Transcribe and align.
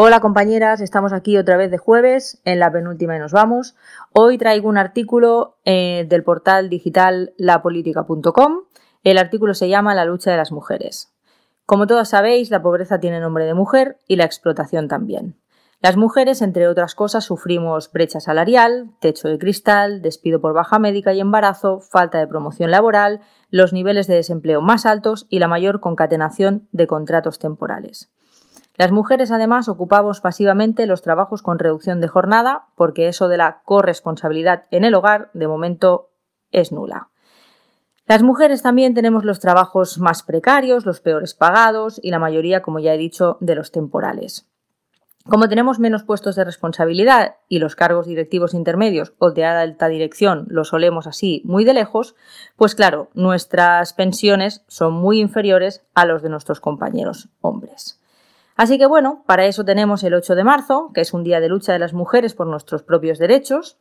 Hola 0.00 0.20
compañeras, 0.20 0.80
estamos 0.80 1.12
aquí 1.12 1.36
otra 1.38 1.56
vez 1.56 1.72
de 1.72 1.78
jueves, 1.78 2.40
en 2.44 2.60
la 2.60 2.70
penúltima 2.70 3.16
y 3.16 3.18
nos 3.18 3.32
vamos. 3.32 3.74
Hoy 4.12 4.38
traigo 4.38 4.68
un 4.68 4.78
artículo 4.78 5.56
eh, 5.64 6.06
del 6.08 6.22
portal 6.22 6.68
digital 6.68 7.34
lapolítica.com. 7.36 8.60
El 9.02 9.18
artículo 9.18 9.54
se 9.54 9.68
llama 9.68 9.96
La 9.96 10.04
lucha 10.04 10.30
de 10.30 10.36
las 10.36 10.52
mujeres. 10.52 11.12
Como 11.66 11.88
todas 11.88 12.10
sabéis, 12.10 12.52
la 12.52 12.62
pobreza 12.62 13.00
tiene 13.00 13.18
nombre 13.18 13.44
de 13.44 13.54
mujer 13.54 13.98
y 14.06 14.14
la 14.14 14.24
explotación 14.24 14.86
también. 14.86 15.34
Las 15.80 15.96
mujeres, 15.96 16.42
entre 16.42 16.68
otras 16.68 16.94
cosas, 16.94 17.24
sufrimos 17.24 17.90
brecha 17.90 18.20
salarial, 18.20 18.92
techo 19.00 19.26
de 19.26 19.40
cristal, 19.40 20.00
despido 20.00 20.40
por 20.40 20.54
baja 20.54 20.78
médica 20.78 21.12
y 21.12 21.18
embarazo, 21.18 21.80
falta 21.80 22.18
de 22.18 22.28
promoción 22.28 22.70
laboral, 22.70 23.20
los 23.50 23.72
niveles 23.72 24.06
de 24.06 24.14
desempleo 24.14 24.60
más 24.60 24.86
altos 24.86 25.26
y 25.28 25.40
la 25.40 25.48
mayor 25.48 25.80
concatenación 25.80 26.68
de 26.70 26.86
contratos 26.86 27.40
temporales. 27.40 28.12
Las 28.78 28.92
mujeres 28.92 29.32
además 29.32 29.68
ocupamos 29.68 30.20
pasivamente 30.20 30.86
los 30.86 31.02
trabajos 31.02 31.42
con 31.42 31.58
reducción 31.58 32.00
de 32.00 32.06
jornada 32.06 32.66
porque 32.76 33.08
eso 33.08 33.26
de 33.26 33.36
la 33.36 33.60
corresponsabilidad 33.64 34.66
en 34.70 34.84
el 34.84 34.94
hogar 34.94 35.30
de 35.34 35.48
momento 35.48 36.10
es 36.52 36.70
nula. 36.70 37.08
Las 38.06 38.22
mujeres 38.22 38.62
también 38.62 38.94
tenemos 38.94 39.24
los 39.24 39.40
trabajos 39.40 39.98
más 39.98 40.22
precarios, 40.22 40.86
los 40.86 41.00
peores 41.00 41.34
pagados 41.34 41.98
y 42.04 42.12
la 42.12 42.20
mayoría, 42.20 42.62
como 42.62 42.78
ya 42.78 42.94
he 42.94 42.98
dicho, 42.98 43.36
de 43.40 43.56
los 43.56 43.72
temporales. 43.72 44.48
Como 45.24 45.48
tenemos 45.48 45.80
menos 45.80 46.04
puestos 46.04 46.36
de 46.36 46.44
responsabilidad 46.44 47.34
y 47.48 47.58
los 47.58 47.74
cargos 47.74 48.06
directivos 48.06 48.54
intermedios 48.54 49.12
o 49.18 49.32
de 49.32 49.44
alta 49.44 49.88
dirección 49.88 50.46
los 50.48 50.68
solemos 50.68 51.08
así 51.08 51.42
muy 51.44 51.64
de 51.64 51.74
lejos, 51.74 52.14
pues 52.54 52.76
claro, 52.76 53.10
nuestras 53.12 53.92
pensiones 53.92 54.64
son 54.68 54.94
muy 54.94 55.18
inferiores 55.18 55.84
a 55.94 56.06
los 56.06 56.22
de 56.22 56.28
nuestros 56.28 56.60
compañeros 56.60 57.28
hombres. 57.40 57.98
Así 58.58 58.76
que 58.76 58.86
bueno, 58.86 59.22
para 59.24 59.46
eso 59.46 59.64
tenemos 59.64 60.02
el 60.02 60.14
8 60.14 60.34
de 60.34 60.42
marzo, 60.42 60.90
que 60.92 61.00
es 61.00 61.14
un 61.14 61.22
día 61.22 61.38
de 61.38 61.48
lucha 61.48 61.72
de 61.72 61.78
las 61.78 61.92
mujeres 61.92 62.34
por 62.34 62.48
nuestros 62.48 62.82
propios 62.82 63.20
derechos. 63.20 63.78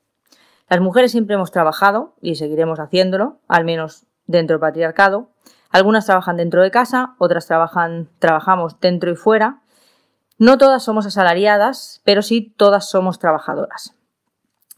Las 0.70 0.82
mujeres 0.82 1.12
siempre 1.12 1.34
hemos 1.34 1.50
trabajado 1.50 2.14
y 2.22 2.36
seguiremos 2.36 2.80
haciéndolo, 2.80 3.40
al 3.48 3.66
menos 3.66 4.06
dentro 4.28 4.54
del 4.54 4.62
patriarcado. 4.62 5.32
Algunas 5.72 6.06
trabajan 6.06 6.38
dentro 6.38 6.62
de 6.62 6.70
casa, 6.70 7.16
otras 7.18 7.48
trabajan, 7.48 8.10
trabajamos 8.20 8.80
dentro 8.80 9.10
y 9.10 9.16
fuera. 9.16 9.62
No 10.38 10.60
todas 10.60 10.84
somos 10.84 11.08
asalariadas, 11.08 12.04
pero 12.06 12.22
sí 12.22 12.54
todas 12.56 12.88
somos 12.88 13.18
trabajadoras. 13.18 13.96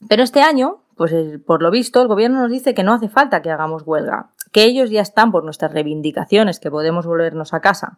Pero 0.08 0.24
este 0.24 0.42
año, 0.42 0.82
pues 0.96 1.14
por 1.46 1.62
lo 1.62 1.72
visto, 1.72 2.02
el 2.02 2.08
gobierno 2.08 2.40
nos 2.40 2.52
dice 2.52 2.74
que 2.74 2.84
no 2.84 2.94
hace 2.94 3.10
falta 3.10 3.42
que 3.42 3.52
hagamos 3.52 3.84
huelga, 3.86 4.30
que 4.54 4.64
ellos 4.64 4.92
ya 4.92 5.02
están 5.02 5.34
por 5.34 5.44
nuestras 5.44 5.74
reivindicaciones, 5.74 6.62
que 6.62 6.72
podemos 6.72 7.06
volvernos 7.06 7.54
a 7.54 7.60
casa. 7.60 7.98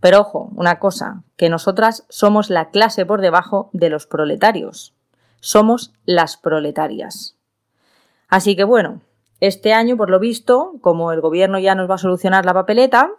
Pero 0.00 0.20
ojo, 0.20 0.50
una 0.54 0.78
cosa, 0.78 1.22
que 1.36 1.48
nosotras 1.48 2.04
somos 2.08 2.50
la 2.50 2.70
clase 2.70 3.04
por 3.04 3.20
debajo 3.20 3.70
de 3.72 3.90
los 3.90 4.06
proletarios. 4.06 4.94
Somos 5.40 5.92
las 6.04 6.36
proletarias. 6.36 7.36
Así 8.28 8.56
que 8.56 8.64
bueno, 8.64 9.00
este 9.40 9.72
año, 9.72 9.96
por 9.96 10.10
lo 10.10 10.18
visto, 10.18 10.74
como 10.80 11.12
el 11.12 11.20
gobierno 11.20 11.58
ya 11.58 11.74
nos 11.74 11.90
va 11.90 11.94
a 11.94 11.98
solucionar 11.98 12.44
la 12.44 12.54
papeleta, 12.54 13.10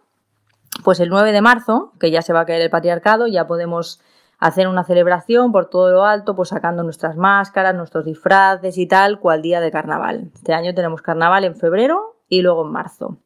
pues 0.83 0.99
el 0.99 1.09
9 1.09 1.31
de 1.31 1.41
marzo, 1.41 1.93
que 1.99 2.11
ya 2.11 2.21
se 2.21 2.33
va 2.33 2.41
a 2.41 2.45
caer 2.45 2.61
el 2.61 2.69
patriarcado, 2.69 3.27
ya 3.27 3.47
podemos 3.47 4.01
hacer 4.37 4.67
una 4.67 4.83
celebración 4.83 5.51
por 5.51 5.69
todo 5.69 5.91
lo 5.91 6.05
alto, 6.05 6.35
pues 6.35 6.49
sacando 6.49 6.83
nuestras 6.83 7.17
máscaras, 7.17 7.75
nuestros 7.75 8.05
disfraces 8.05 8.77
y 8.77 8.87
tal, 8.87 9.19
cual 9.19 9.41
día 9.41 9.59
de 9.59 9.71
carnaval. 9.71 10.31
Este 10.33 10.53
año 10.53 10.73
tenemos 10.73 11.01
carnaval 11.01 11.43
en 11.43 11.55
febrero 11.55 12.17
y 12.29 12.41
luego 12.41 12.65
en 12.65 12.71
marzo. 12.71 13.17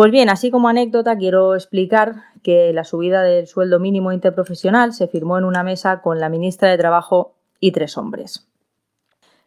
Pues 0.00 0.12
bien, 0.12 0.30
así 0.30 0.50
como 0.50 0.68
anécdota, 0.68 1.18
quiero 1.18 1.54
explicar 1.54 2.14
que 2.42 2.72
la 2.72 2.84
subida 2.84 3.22
del 3.22 3.46
sueldo 3.46 3.78
mínimo 3.78 4.12
interprofesional 4.12 4.94
se 4.94 5.08
firmó 5.08 5.36
en 5.36 5.44
una 5.44 5.62
mesa 5.62 6.00
con 6.00 6.20
la 6.20 6.30
ministra 6.30 6.70
de 6.70 6.78
Trabajo 6.78 7.34
y 7.60 7.72
tres 7.72 7.98
hombres. 7.98 8.48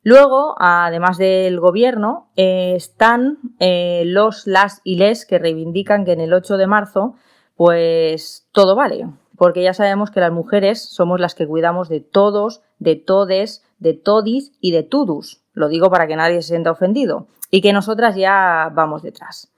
Luego, 0.04 0.54
además 0.60 1.18
del 1.18 1.60
gobierno, 1.60 2.28
están 2.36 3.40
eh, 3.58 4.04
los, 4.06 4.46
las 4.46 4.82
y 4.84 4.98
les 4.98 5.26
que 5.26 5.40
reivindican 5.40 6.06
que 6.06 6.12
en 6.12 6.22
el 6.22 6.32
8 6.32 6.58
de 6.58 6.68
marzo, 6.68 7.16
pues 7.56 8.48
todo 8.52 8.76
vale, 8.76 9.08
porque 9.36 9.64
ya 9.64 9.74
sabemos 9.74 10.12
que 10.12 10.20
las 10.20 10.32
mujeres 10.32 10.84
somos 10.84 11.20
las 11.20 11.34
que 11.34 11.48
cuidamos 11.48 11.90
de 11.90 12.02
todos, 12.02 12.62
de 12.78 12.96
todes, 12.96 13.64
de 13.80 13.96
todis 13.96 14.52
y 14.62 14.70
de 14.70 14.84
tudus. 14.84 15.42
Lo 15.54 15.68
digo 15.68 15.90
para 15.90 16.06
que 16.06 16.16
nadie 16.16 16.44
se 16.44 16.50
sienta 16.50 16.70
ofendido 16.70 17.26
y 17.50 17.62
que 17.62 17.74
nosotras 17.74 18.16
ya 18.16 18.72
vamos 18.72 19.02
detrás. 19.02 19.53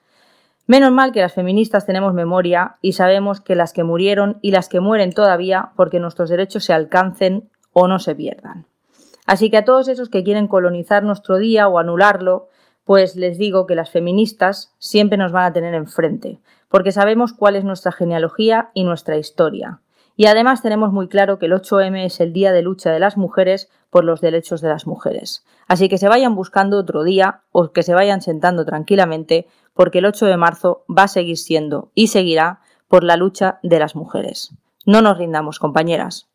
Menos 0.67 0.91
mal 0.91 1.11
que 1.11 1.21
las 1.21 1.33
feministas 1.33 1.85
tenemos 1.85 2.13
memoria 2.13 2.77
y 2.81 2.93
sabemos 2.93 3.39
que 3.39 3.55
las 3.55 3.71
que 3.71 3.83
murieron 3.83 4.39
y 4.41 4.51
las 4.51 4.67
que 4.67 4.79
mueren 4.79 5.13
todavía 5.13 5.71
porque 5.75 5.99
nuestros 5.99 6.29
derechos 6.29 6.65
se 6.65 6.73
alcancen 6.73 7.49
o 7.71 7.87
no 7.87 7.99
se 7.99 8.15
pierdan. 8.15 8.65
Así 9.27 9.51
que 9.51 9.57
a 9.57 9.65
todos 9.65 9.87
esos 9.87 10.09
que 10.09 10.23
quieren 10.23 10.47
colonizar 10.47 11.03
nuestro 11.03 11.37
día 11.37 11.67
o 11.67 11.77
anularlo, 11.77 12.47
pues 12.83 13.15
les 13.15 13.37
digo 13.37 13.67
que 13.67 13.75
las 13.75 13.91
feministas 13.91 14.73
siempre 14.79 15.17
nos 15.17 15.31
van 15.31 15.45
a 15.45 15.53
tener 15.53 15.73
enfrente, 15.73 16.39
porque 16.69 16.91
sabemos 16.91 17.33
cuál 17.33 17.55
es 17.55 17.63
nuestra 17.63 17.91
genealogía 17.91 18.69
y 18.73 18.83
nuestra 18.83 19.17
historia. 19.17 19.81
Y 20.15 20.27
además 20.27 20.61
tenemos 20.61 20.93
muy 20.93 21.07
claro 21.07 21.39
que 21.39 21.47
el 21.47 21.53
8M 21.53 22.05
es 22.05 22.19
el 22.19 22.31
día 22.31 22.51
de 22.51 22.61
lucha 22.61 22.91
de 22.91 22.99
las 22.99 23.17
mujeres 23.17 23.69
por 23.89 24.05
los 24.05 24.21
derechos 24.21 24.61
de 24.61 24.69
las 24.69 24.87
mujeres. 24.87 25.45
Así 25.67 25.89
que 25.89 25.97
se 25.97 26.07
vayan 26.07 26.35
buscando 26.35 26.77
otro 26.77 27.03
día 27.03 27.41
o 27.51 27.71
que 27.71 27.83
se 27.83 27.93
vayan 27.93 28.21
sentando 28.21 28.65
tranquilamente 28.65 29.47
porque 29.73 29.99
el 29.99 30.05
8 30.05 30.25
de 30.27 30.37
marzo 30.37 30.85
va 30.89 31.03
a 31.03 31.07
seguir 31.09 31.37
siendo 31.37 31.91
y 31.95 32.07
seguirá 32.07 32.61
por 32.87 33.03
la 33.03 33.17
lucha 33.17 33.59
de 33.61 33.79
las 33.79 33.95
mujeres. 33.95 34.55
No 34.85 35.01
nos 35.01 35.17
rindamos, 35.17 35.59
compañeras. 35.59 36.29